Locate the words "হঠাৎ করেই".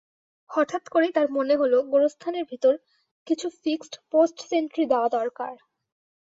0.49-1.11